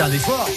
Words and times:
C'est 0.00 0.06
un 0.06 0.12
effort. 0.12 0.48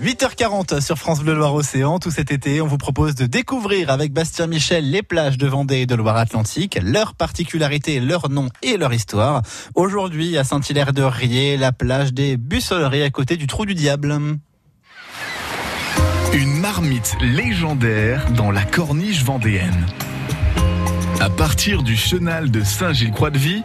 8h40 0.00 0.80
sur 0.80 0.96
France 0.96 1.18
Bleu 1.18 1.34
Loire-Océan. 1.34 1.98
Tout 1.98 2.12
cet 2.12 2.30
été, 2.30 2.60
on 2.60 2.68
vous 2.68 2.78
propose 2.78 3.16
de 3.16 3.26
découvrir 3.26 3.90
avec 3.90 4.12
Bastien 4.12 4.46
Michel 4.46 4.88
les 4.88 5.02
plages 5.02 5.36
de 5.36 5.48
Vendée 5.48 5.78
et 5.78 5.86
de 5.86 5.96
Loire-Atlantique, 5.96 6.78
leurs 6.80 7.14
particularités, 7.14 7.98
leurs 7.98 8.28
noms 8.28 8.50
et 8.62 8.76
leur 8.76 8.94
histoire. 8.94 9.42
Aujourd'hui, 9.74 10.38
à 10.38 10.44
Saint-Hilaire-de-Riez, 10.44 11.56
la 11.56 11.72
plage 11.72 12.14
des 12.14 12.36
Bussoleries 12.36 13.02
à 13.02 13.10
côté 13.10 13.36
du 13.36 13.48
Trou 13.48 13.66
du 13.66 13.74
Diable. 13.74 14.16
Une 16.34 16.60
marmite 16.60 17.16
légendaire 17.20 18.30
dans 18.30 18.52
la 18.52 18.62
corniche 18.62 19.24
vendéenne. 19.24 19.86
À 21.28 21.30
partir 21.30 21.82
du 21.82 21.94
chenal 21.94 22.50
de 22.50 22.64
Saint-Gilles-Croix-de-Vie, 22.64 23.62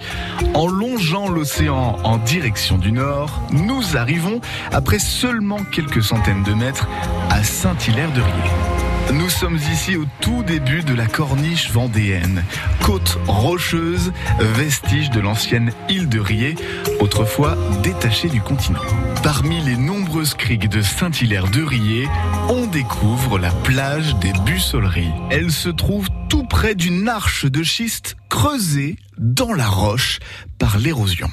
en 0.53 0.67
longeant 0.67 1.29
l'océan 1.29 1.97
en 2.03 2.17
direction 2.17 2.77
du 2.77 2.91
nord, 2.91 3.41
nous 3.51 3.95
arrivons, 3.95 4.41
après 4.73 4.99
seulement 4.99 5.63
quelques 5.71 6.03
centaines 6.03 6.43
de 6.43 6.53
mètres, 6.53 6.89
à 7.29 7.41
Saint-Hilaire-de-Riez. 7.41 8.82
Nous 9.11 9.29
sommes 9.29 9.59
ici 9.71 9.95
au 9.95 10.05
tout 10.21 10.43
début 10.43 10.81
de 10.83 10.93
la 10.93 11.05
corniche 11.05 11.71
vendéenne, 11.71 12.43
côte 12.83 13.17
rocheuse, 13.27 14.13
vestige 14.39 15.09
de 15.09 15.19
l'ancienne 15.19 15.71
île 15.89 16.09
de 16.09 16.19
Riez, 16.19 16.55
autrefois 16.99 17.57
détachée 17.81 18.29
du 18.29 18.41
continent. 18.41 18.81
Parmi 19.21 19.61
les 19.61 19.77
nombreuses 19.77 20.33
criques 20.33 20.69
de 20.69 20.81
Saint-Hilaire-de-Riez, 20.81 22.07
on 22.49 22.65
découvre 22.67 23.37
la 23.37 23.51
plage 23.51 24.15
des 24.17 24.33
Bussoleries. 24.45 25.13
Elle 25.29 25.51
se 25.51 25.69
trouve 25.69 26.09
tout 26.29 26.43
près 26.43 26.75
d'une 26.75 27.07
arche 27.09 27.45
de 27.45 27.63
schiste 27.63 28.15
creusée 28.29 28.97
dans 29.17 29.53
la 29.53 29.67
roche 29.67 30.19
par 30.57 30.77
l'érosion. 30.77 31.29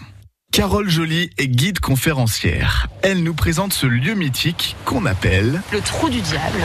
Carole 0.52 0.90
Joly 0.90 1.30
est 1.38 1.46
guide 1.46 1.78
conférencière. 1.78 2.88
Elle 3.02 3.22
nous 3.22 3.34
présente 3.34 3.72
ce 3.72 3.86
lieu 3.86 4.14
mythique 4.14 4.74
qu'on 4.84 5.06
appelle 5.06 5.62
le 5.70 5.80
trou 5.80 6.10
du 6.10 6.20
diable. 6.20 6.60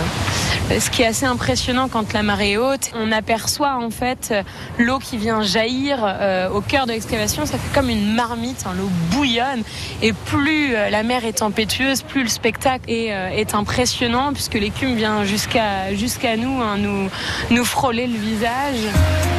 Ce 0.80 0.90
qui 0.90 1.04
est 1.04 1.06
assez 1.06 1.28
impressionnant 1.28 1.88
quand 1.88 2.12
la 2.12 2.24
marée 2.24 2.54
est 2.54 2.58
haute, 2.58 2.90
on 2.96 3.12
aperçoit 3.12 3.76
en 3.76 3.92
fait 3.92 4.34
l'eau 4.80 4.98
qui 4.98 5.18
vient 5.18 5.44
jaillir 5.44 6.00
euh, 6.02 6.50
au 6.50 6.62
cœur 6.62 6.88
de 6.88 6.94
l'excavation. 6.94 7.46
Ça 7.46 7.59
fait 7.59 7.74
comme 7.76 7.92
une 7.92 8.16
marmite, 8.16 8.64
hein, 8.66 8.74
l'eau 8.76 8.90
bouillonne. 9.12 9.62
Et 10.02 10.14
plus 10.14 10.76
euh, 10.76 10.90
la 10.90 11.04
mer 11.04 11.24
est 11.24 11.44
impétueuse, 11.44 12.02
plus 12.02 12.24
le 12.24 12.30
spectacle 12.30 12.90
est, 12.90 13.14
euh, 13.14 13.44
impressionnant 13.54 14.34
puisque 14.34 14.56
l'écume 14.56 14.96
vient 14.96 15.26
jusqu'à 15.26 15.94
jusqu'à 15.94 16.38
nous, 16.38 16.59
hein, 16.59 16.78
nous, 16.80 17.09
nous 17.52 17.66
frôler 17.66 18.08
le 18.08 18.18
visage. 18.18 19.34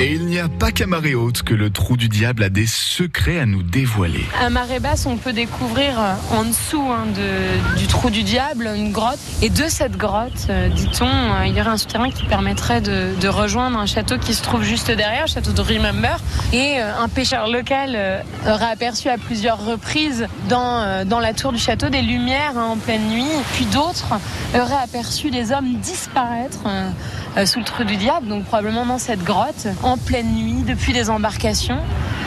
Et 0.00 0.12
il 0.14 0.24
n'y 0.24 0.38
a 0.38 0.48
pas 0.48 0.72
qu'à 0.72 0.86
marée 0.86 1.14
haute 1.14 1.42
que 1.42 1.52
le 1.52 1.68
trou 1.68 1.98
du 1.98 2.08
diable 2.08 2.42
a 2.42 2.48
des 2.48 2.64
secrets 2.64 3.38
à 3.38 3.44
nous 3.44 3.62
dévoiler. 3.62 4.24
À 4.40 4.48
marée 4.48 4.80
basse, 4.80 5.04
on 5.04 5.18
peut 5.18 5.34
découvrir 5.34 6.00
euh, 6.00 6.14
en 6.30 6.44
dessous 6.44 6.82
hein, 6.90 7.04
de, 7.14 7.78
du 7.78 7.86
trou 7.86 8.08
du 8.08 8.22
diable 8.22 8.70
une 8.74 8.92
grotte. 8.92 9.18
Et 9.42 9.50
de 9.50 9.64
cette 9.68 9.98
grotte, 9.98 10.46
euh, 10.48 10.70
dit-on, 10.70 11.04
euh, 11.04 11.44
il 11.44 11.54
y 11.54 11.60
aurait 11.60 11.68
un 11.68 11.76
souterrain 11.76 12.10
qui 12.10 12.24
permettrait 12.24 12.80
de, 12.80 13.28
rejoindre 13.28 13.78
un 13.78 13.84
château 13.84 14.16
qui 14.16 14.32
se 14.32 14.42
trouve 14.42 14.62
juste 14.62 14.90
derrière, 14.90 15.26
le 15.26 15.30
château 15.30 15.52
de 15.52 15.60
Remember. 15.60 16.16
Et 16.54 16.78
un 16.78 17.08
pêcheur 17.08 17.48
local 17.48 18.24
aurait 18.44 18.72
aperçu 18.72 19.08
à 19.08 19.18
plusieurs 19.18 19.64
reprises 19.64 20.26
dans, 20.48 21.06
dans 21.06 21.20
la 21.20 21.32
tour 21.34 21.52
du 21.52 21.58
château 21.58 21.90
des 21.90 22.02
lumières 22.02 22.56
hein, 22.56 22.70
en 22.72 22.76
pleine 22.76 23.06
nuit. 23.08 23.28
Puis 23.54 23.66
d'autres 23.66 24.18
auraient 24.54 24.82
aperçu 24.82 25.30
des 25.30 25.52
hommes 25.52 25.74
disparaître 25.74 26.60
sous 27.44 27.60
le 27.60 27.64
trou 27.64 27.84
du 27.84 27.96
diable, 27.96 28.26
donc 28.26 28.46
probablement 28.46 28.84
dans 28.84 28.98
cette 28.98 29.22
grotte 29.22 29.68
pleine 29.96 30.34
nuit 30.34 30.62
depuis 30.66 30.92
des 30.92 31.10
embarcations. 31.10 31.78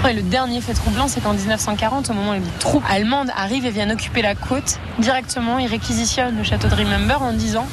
Et 0.09 0.14
le 0.14 0.22
dernier 0.22 0.59
fait 0.59 0.73
troublant, 0.73 1.08
c'est 1.08 1.22
qu'en 1.22 1.33
1940, 1.33 2.09
au 2.09 2.14
moment 2.14 2.31
où 2.31 2.33
les 2.33 2.42
troupes 2.59 2.83
allemandes 2.89 3.30
arrivent 3.38 3.66
et 3.66 3.72
viennent 3.72 3.92
occuper 3.92 4.22
la 4.22 4.36
côte, 4.36 4.80
directement, 5.00 5.59
ils 5.59 5.68
réquisitionnent 5.68 6.38
le 6.38 6.44
château 6.44 6.68
de 6.68 6.75
Remember 6.75 7.22
en 7.22 7.31
disant 7.31 7.66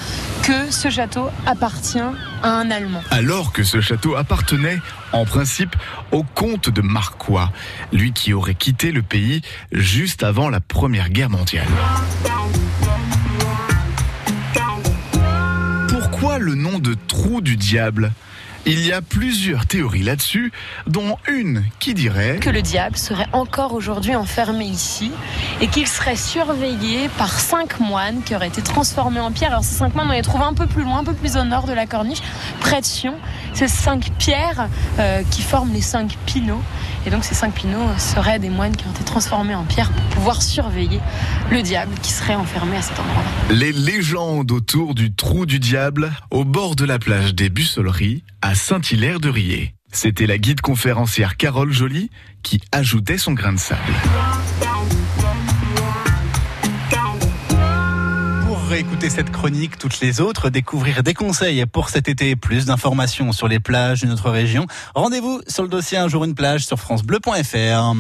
que 0.43 0.71
ce 0.71 0.91
château 0.91 1.29
appartient 1.45 1.99
à 1.99 2.49
un 2.49 2.71
Allemand. 2.71 3.03
Alors 3.11 3.53
que 3.53 3.65
ce 3.65 3.81
château 3.81 4.15
appartenait, 4.15 4.79
en 5.13 5.25
principe, 5.25 5.75
au 6.13 6.23
comte 6.23 6.71
de 6.71 6.83
Marquois, 6.83 7.51
lui 7.93 8.13
qui 8.13 8.33
aurait 8.33 8.55
quitté 8.55 8.93
le 8.93 9.03
pays 9.03 9.43
juste 9.73 10.23
avant 10.23 10.51
la 10.51 10.61
Première 10.61 11.11
Guerre 11.11 11.31
mondiale. 11.31 11.67
Pourquoi 15.89 16.39
le 16.39 16.55
nom 16.55 16.79
de 16.79 16.95
Trou 17.09 17.41
du 17.41 17.57
Diable? 17.57 18.13
Il 18.67 18.87
y 18.87 18.93
a 18.93 19.01
plusieurs 19.01 19.67
théories 19.67 20.03
là-dessus, 20.03 20.53
dont 20.87 21.17
une 21.29 21.65
qui 21.79 21.95
dirait 21.95 22.39
que 22.39 22.51
le 22.51 22.63
diable 22.63 22.97
serait 22.97 23.29
encore 23.33 23.73
aujourd'hui 23.73 24.15
enfermé 24.15 24.67
ici 24.67 25.11
et 25.61 25.69
qu'il 25.69 25.87
serait 25.87 26.17
surveillé 26.17 27.09
par 27.17 27.41
cinq 27.41 27.81
moines 27.81 28.23
qui 28.23 28.35
auraient 28.35 28.49
été 28.49 28.63
transformés 28.63 29.21
en 29.21 29.33
pierre. 29.33 29.51
Alors 29.51 29.65
ces 29.65 29.75
cinq 29.75 29.95
moines, 29.95 30.09
on 30.09 30.13
les 30.13 30.23
trouve 30.23 30.43
un 30.43 30.55
peu 30.55 30.67
plus 30.67 30.83
loin, 30.83 30.99
un 30.99 31.05
peu 31.05 31.15
plus 31.15 31.37
au 31.37 31.45
nord 31.45 31.67
de 31.67 31.73
la 31.73 31.87
corniche, 31.87 32.21
près 32.61 32.81
de 32.81 32.87
Sion. 32.87 33.15
Ces 33.55 33.69
cinq 33.69 34.11
pierres 34.19 34.69
euh, 34.99 35.23
qui 35.31 35.43
forment 35.43 35.73
les 35.73 35.81
cinq 35.81 36.17
pinots. 36.27 36.63
Et 37.07 37.11
donc 37.11 37.25
ces 37.25 37.35
cinq 37.35 37.55
pinots 37.55 37.89
seraient 37.99 38.39
des 38.39 38.51
moines 38.51 38.77
qui 38.77 38.87
ont 38.87 38.91
été 38.91 39.05
transformés 39.05 39.55
en 39.55 39.65
pierre 39.65 39.91
pour 39.91 40.05
pouvoir 40.17 40.43
surveiller 40.43 41.01
le 41.51 41.63
diable 41.63 41.93
qui 42.03 42.13
serait 42.13 42.35
enfermé 42.35 42.77
à 42.77 42.83
cet 42.83 42.99
endroit-là. 43.01 43.55
Les 43.55 43.73
légendes 43.73 44.53
autour 44.53 44.95
du 44.95 45.13
trou 45.15 45.47
du 45.47 45.59
diable 45.59 46.13
au 46.31 46.45
bord 46.45 46.77
de 46.77 46.85
la 46.85 46.99
plage 46.99 47.35
des 47.35 47.49
Bussoleries 47.49 48.23
à 48.43 48.50
Saint-Hilaire-de-Riez. 48.55 49.75
C'était 49.93 50.27
la 50.27 50.39
guide 50.39 50.61
conférencière 50.61 51.37
Carole 51.37 51.73
Joly 51.73 52.11
qui 52.43 52.61
ajoutait 52.73 53.19
son 53.19 53.33
grain 53.33 53.53
de 53.53 53.59
sable. 53.59 53.81
écouter 58.81 59.11
cette 59.11 59.31
chronique, 59.31 59.79
toutes 59.79 60.01
les 60.01 60.23
autres, 60.23 60.49
découvrir 60.49 61.03
des 61.03 61.13
conseils 61.13 61.67
pour 61.67 61.91
cet 61.91 62.09
été, 62.09 62.35
plus 62.35 62.65
d'informations 62.65 63.31
sur 63.33 63.47
les 63.47 63.61
plages 63.61 64.01
de 64.01 64.07
notre 64.07 64.31
région, 64.31 64.67
rendez-vous 64.95 65.43
sur 65.47 65.63
le 65.65 65.69
dossier 65.69 65.99
Un 65.99 66.09
jour 66.09 66.25
une 66.25 66.35
plage 66.35 66.65
sur 66.65 66.79
francebleu.fr. 66.79 67.95